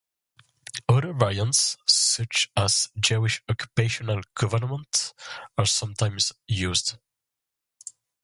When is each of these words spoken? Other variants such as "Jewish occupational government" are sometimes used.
Other 0.89 1.13
variants 1.13 1.77
such 1.85 2.49
as 2.57 2.89
"Jewish 2.99 3.43
occupational 3.47 4.21
government" 4.33 5.13
are 5.59 5.67
sometimes 5.67 6.31
used. 6.47 6.97